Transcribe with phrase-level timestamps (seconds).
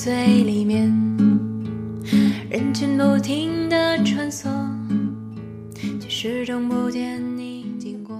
[0.00, 0.90] 坐在车站的最里面，
[2.48, 4.48] 人群不停的穿梭，
[6.00, 8.16] 却始终不见你经过。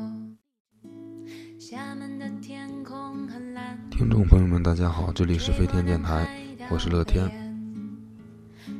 [1.58, 3.79] 厦门的天空很蓝。
[3.90, 6.29] 听众朋友们，大家好，这里是飞天电台，
[6.71, 7.24] 我是乐天。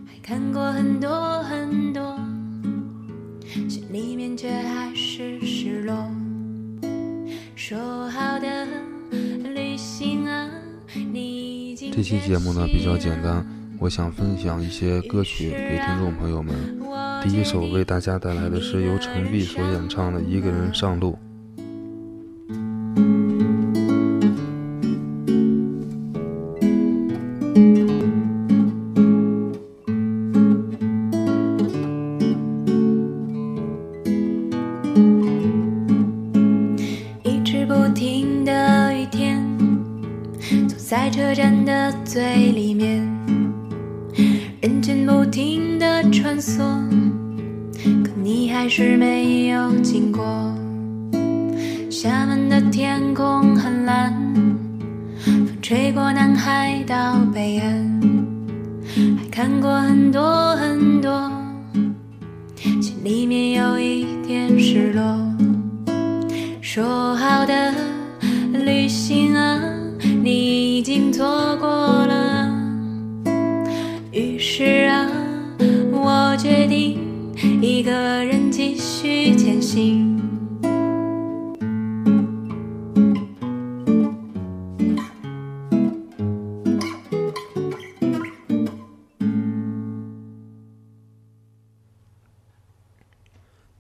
[0.07, 2.21] 还看过很多很多，
[3.67, 5.95] 心里面却还是失落。
[7.57, 7.79] 说
[8.11, 8.67] 好的
[9.55, 10.51] 旅行啊，
[10.95, 11.60] 你
[11.93, 13.45] 这期节目呢比较简单，
[13.79, 16.55] 我想分享一些歌曲给听众朋友们。
[17.23, 21.13] 第一首为大家带来的是由陈碧所演唱的《一个人上路》。
[48.83, 50.25] 是没有经过。
[51.91, 54.11] 厦门的天空很蓝，
[55.19, 57.80] 风吹过南海到北岸，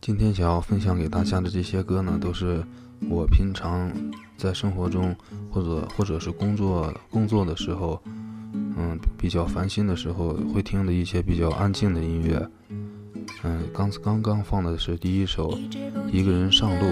[0.00, 2.64] 今天想要分享给大家的这些歌呢，都是
[3.10, 3.92] 我平常
[4.38, 5.14] 在生活中
[5.50, 8.00] 或者或者是工作工作的时候，
[8.54, 12.50] 嗯，比较烦心的时候会听的一些比较安静的音乐。
[13.42, 15.50] 嗯，刚刚刚放的是第一首
[16.10, 16.86] 《一个人上路》，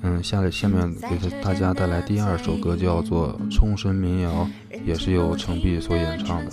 [0.00, 4.48] 嗯，下来下面给大家带来第二首歌，叫做《冲绳民谣》，
[4.82, 6.50] 也是由程璧所演唱的。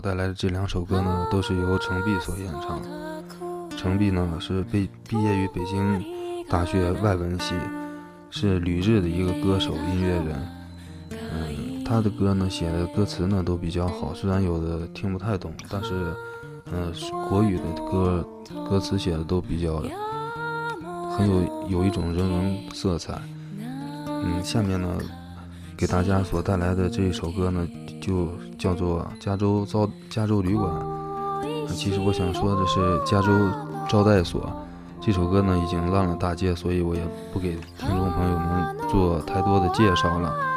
[0.00, 2.80] 所带来的这两首歌呢，都是由程璧所演唱。
[3.76, 6.02] 程璧呢是毕毕业于北京
[6.48, 7.54] 大学外文系，
[8.30, 10.48] 是旅日的一个歌手、音乐人。
[11.10, 16.14] 嗯，他的歌呢写的歌词呢都比较好，虽然有的听不太懂，但是，
[16.72, 16.90] 嗯，
[17.28, 18.26] 国语的歌
[18.70, 19.82] 歌词写的都比较
[21.14, 23.20] 很有有一种人文色彩。
[23.58, 24.88] 嗯，下面呢
[25.80, 27.66] 给大家所带来的这一首歌呢
[28.02, 28.28] 就
[28.58, 30.70] 叫做《加州招加州旅馆》。
[31.68, 33.30] 其实我想说的是加州
[33.88, 34.52] 招待所。
[35.00, 37.00] 这首歌呢已经烂了大街，所以我也
[37.32, 40.49] 不给听众朋友们做太多的介绍了。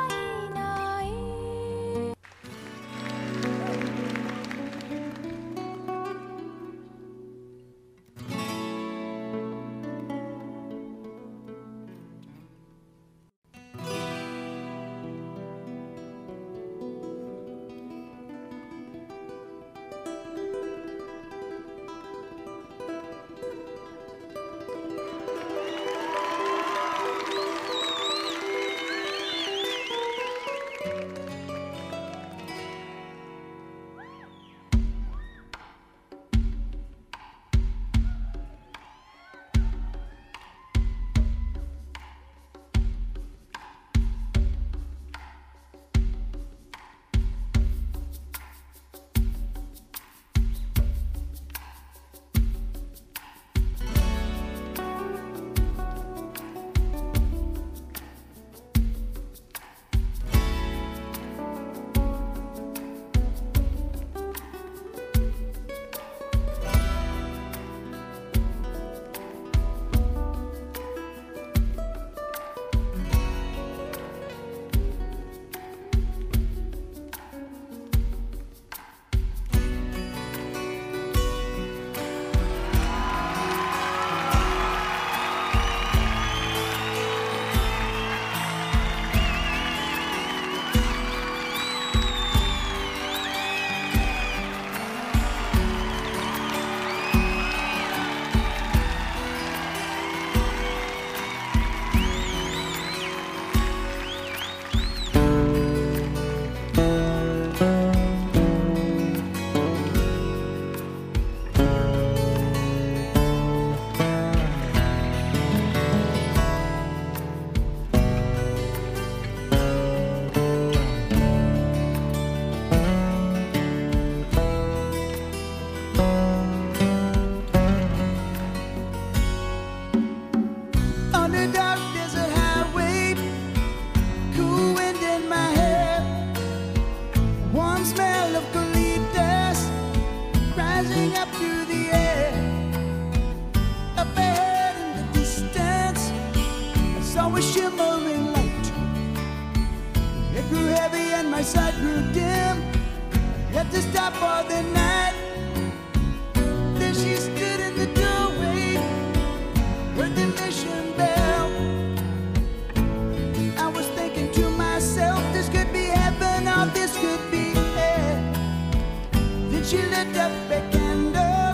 [169.74, 171.54] She lit up a candle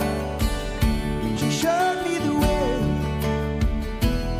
[1.39, 2.73] she showed me the way.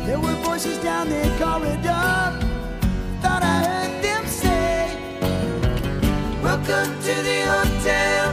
[0.04, 2.12] There were voices down the corridor.
[3.22, 4.98] Thought I heard them say,
[6.42, 8.29] Welcome to the hotel.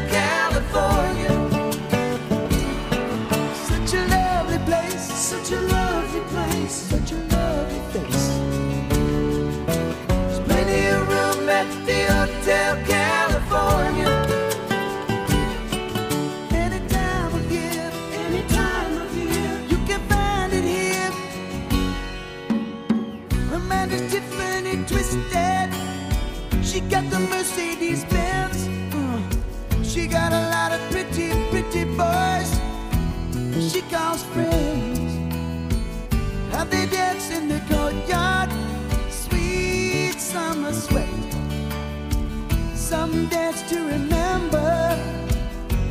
[43.08, 45.00] Some dance to remember,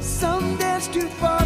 [0.02, 1.45] some dance to far.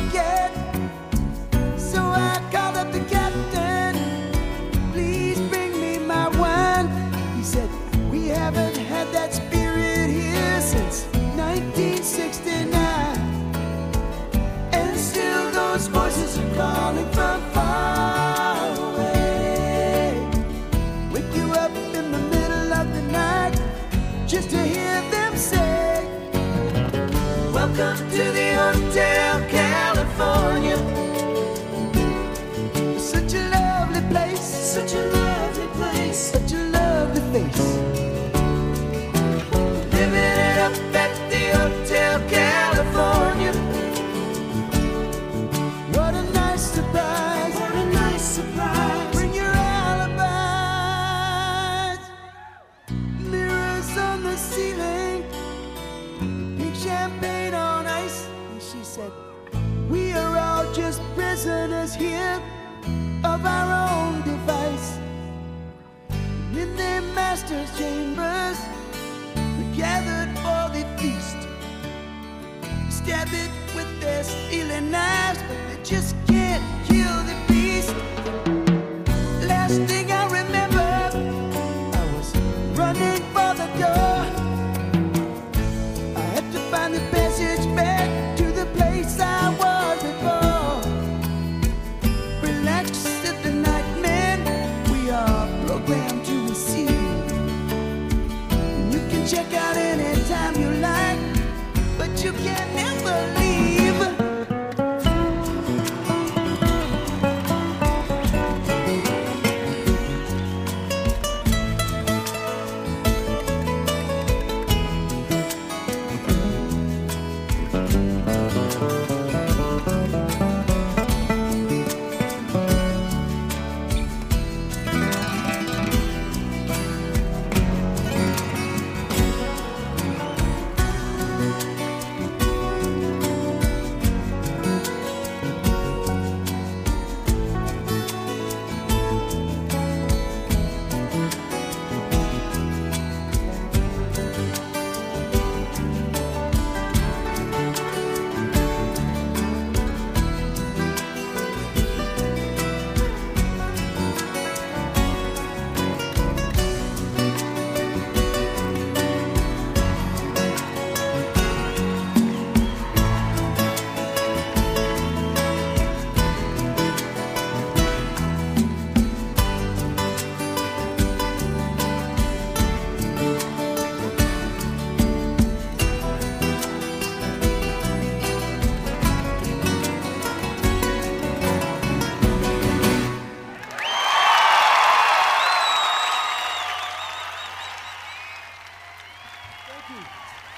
[58.91, 59.13] Said,
[59.89, 62.43] We are all just prisoners here
[63.23, 64.99] of our own device.
[66.11, 68.59] And in their master's chambers,
[69.57, 71.41] we gathered for the feast.
[72.91, 77.30] Stab it with their stealing knives, but they just can't kill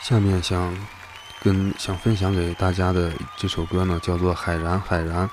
[0.02, 0.76] 下面想
[1.40, 5.28] 跟想分享给大家的这首歌呢，叫做《海然海然》。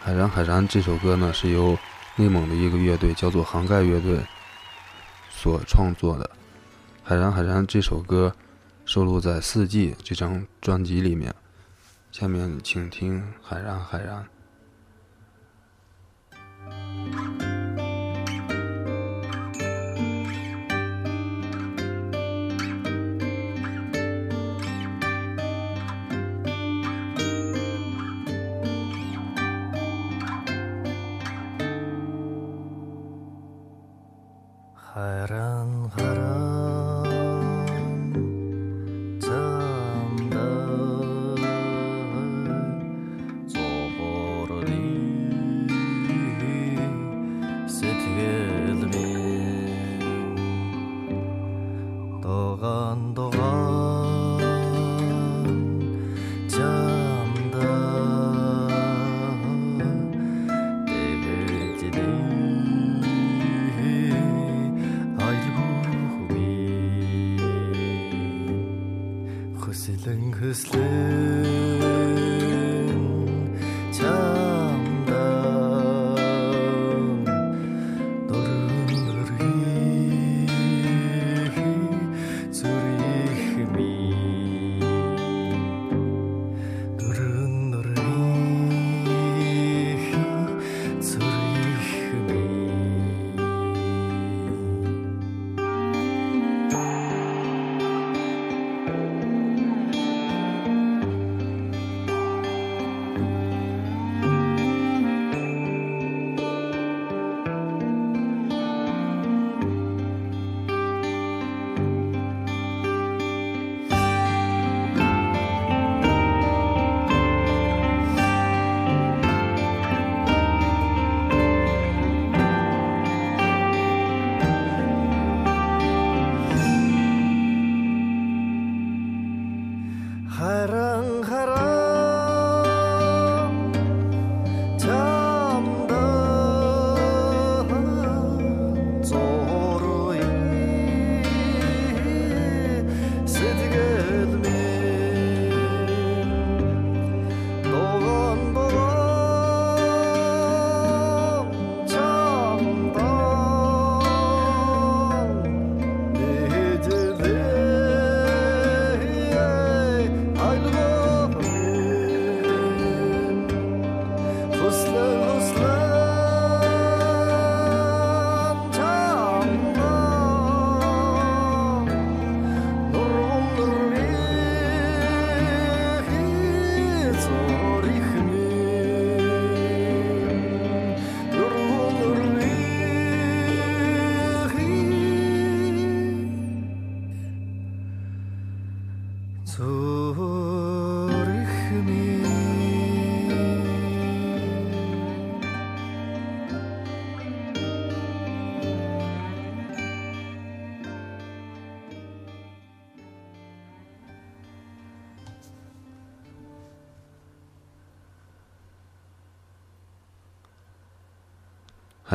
[0.00, 1.76] 海然海然这首歌呢，是由
[2.14, 4.24] 内蒙的一个乐队叫做杭盖乐队
[5.28, 6.30] 所创作的。
[7.04, 8.34] 海然海然这首歌
[8.86, 11.34] 收录在《四季》这张专辑里面。
[12.10, 14.22] 下面请听《海然海然》。
[52.26, 53.85] dogan dogan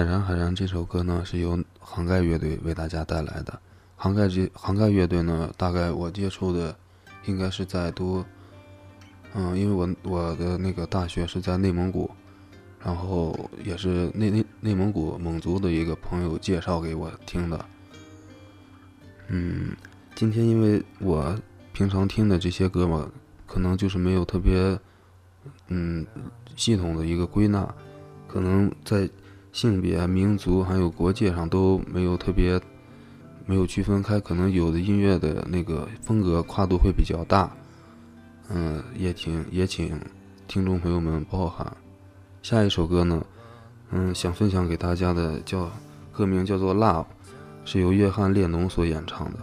[0.01, 3.61] 海然海然这首歌呢是由杭盖乐队为大家带来的。
[3.95, 6.75] 杭盖这杭盖乐队呢，大概我接触的
[7.25, 8.25] 应该是在多，
[9.35, 12.09] 嗯，因为我我的那个大学是在内蒙古，
[12.83, 17.63] 然后也是内内内蒙古蒙族的一个朋友介绍给我听的。
[19.27, 19.75] 嗯，
[20.15, 21.39] 今天因为我
[21.73, 23.07] 平常听的这些歌嘛，
[23.45, 24.75] 可能就是没有特别
[25.67, 26.03] 嗯
[26.55, 27.71] 系统的一个归纳，
[28.27, 29.07] 可能在
[29.51, 32.59] 性别、民族还有国界上都没有特别。
[33.47, 37.51] 没有区分开，可能有的音乐的那个风格跨度会比较大，
[38.49, 39.99] 嗯，也请也请
[40.47, 41.75] 听众朋友们包涵。
[42.43, 43.25] 下一首歌呢，
[43.89, 45.69] 嗯，想分享给大家的叫
[46.13, 47.03] 歌名叫做《Love》，
[47.65, 49.39] 是由约翰列侬所演唱的。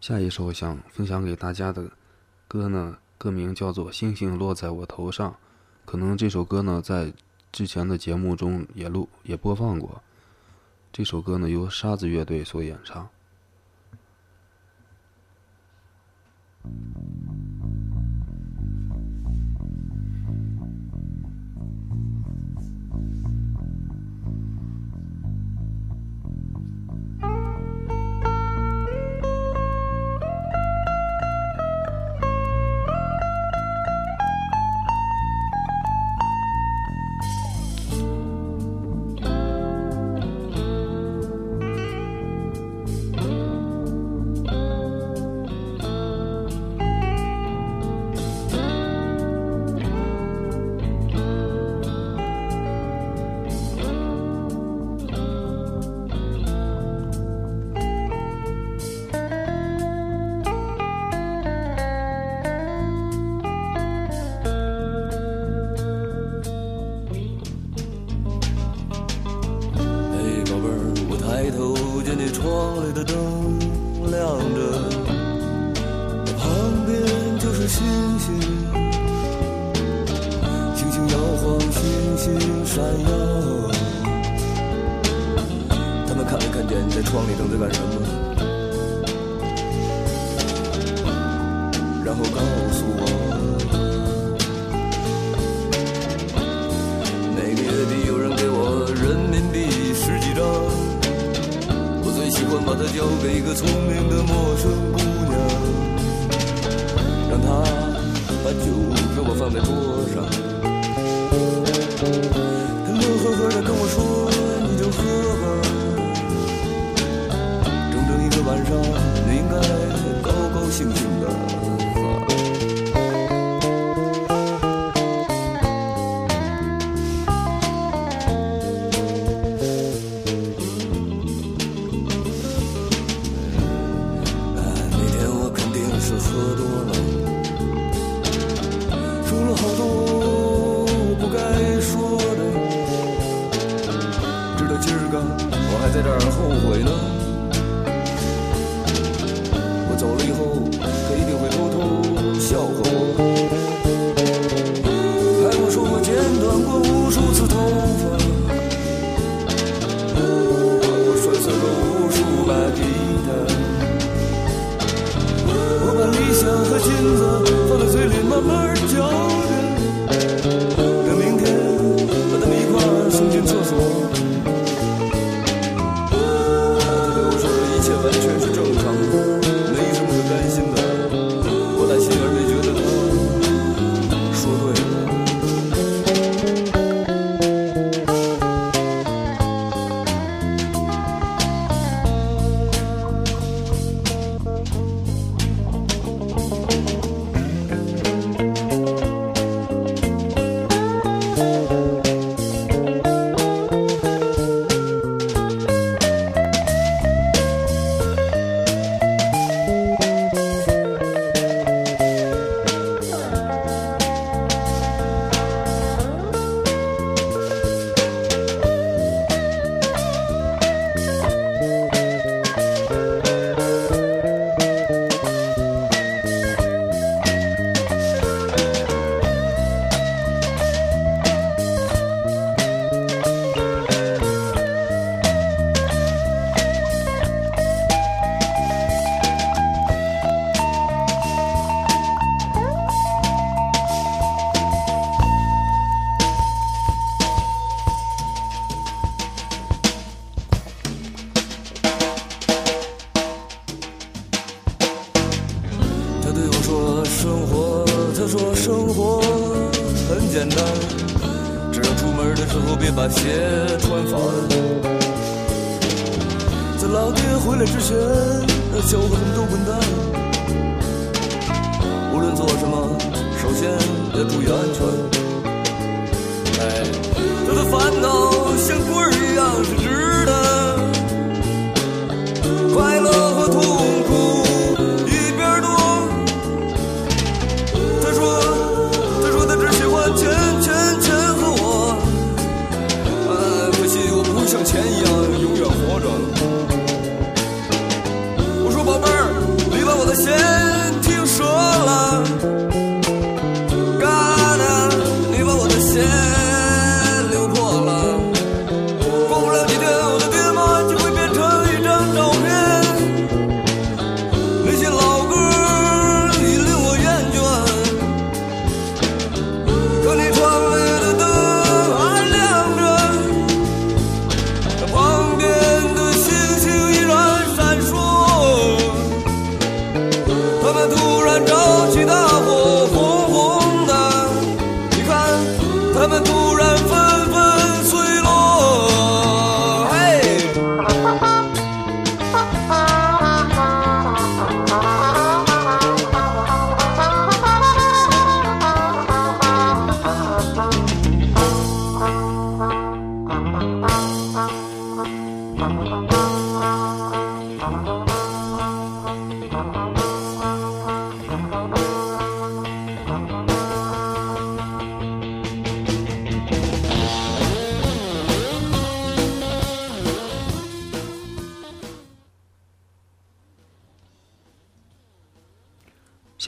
[0.00, 1.90] 下一首想分享给大家的
[2.48, 5.30] 歌呢，歌名叫做《星星落在我头上》。
[5.84, 7.12] 可能这首歌呢，在
[7.52, 10.02] 之前的节目中也录也播放过。
[10.90, 13.06] 这首歌呢，由沙子乐队所演唱。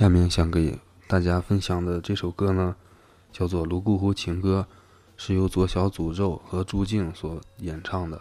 [0.02, 2.74] 下面想给大家分享的这首歌呢，
[3.30, 4.66] 叫做《泸沽湖情歌》，
[5.16, 8.20] 是由左小诅咒和朱静所演唱的。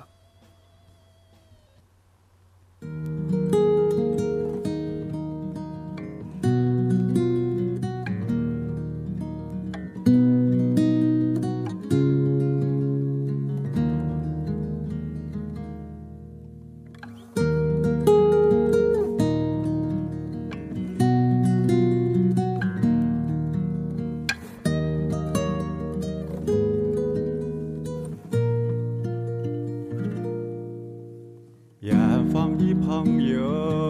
[33.03, 33.80] 朋友。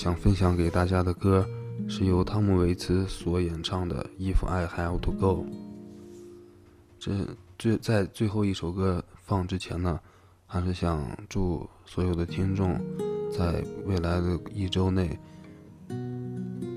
[0.00, 1.46] 想分享给大家的歌，
[1.86, 5.44] 是由汤姆·维茨所演唱的《If I Have to Go》。
[6.98, 7.12] 这
[7.58, 10.00] 最在最后一首歌放之前呢，
[10.46, 12.80] 还是想祝所有的听众
[13.30, 15.18] 在未来的一周内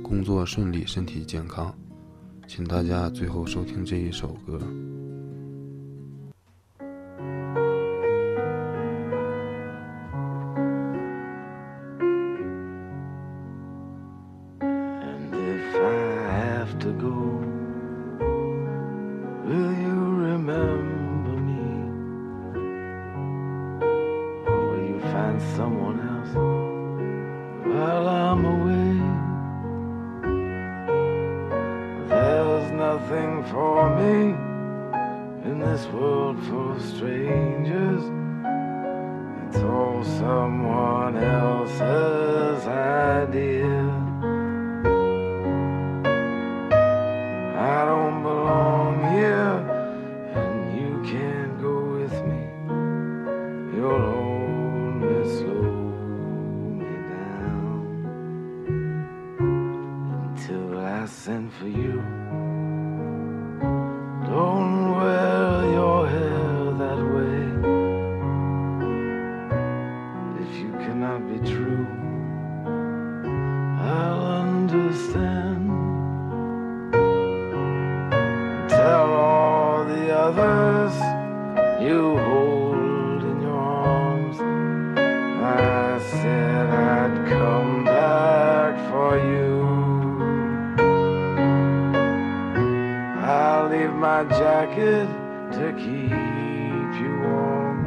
[0.03, 1.73] 工作顺利、身体健康。
[2.45, 4.59] 请大家最后收听这一首歌。
[17.03, 17.17] Have to
[18.19, 18.29] go,
[19.45, 19.97] will you
[20.29, 21.65] remember me?
[24.47, 26.33] Or will you find someone else
[27.65, 28.93] while I'm away?
[32.07, 34.15] There's nothing for me
[35.49, 38.03] in this world full of strangers.
[39.47, 43.52] It's all someone else's idea.
[81.83, 84.39] You hold in your arms.
[84.39, 89.53] I said I'd come back for you.
[93.21, 95.07] I'll leave my jacket
[95.57, 97.83] to keep you warm.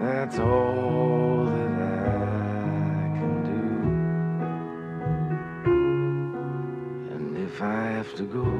[0.00, 3.64] That's all that I can do.
[7.14, 8.59] And if I have to go,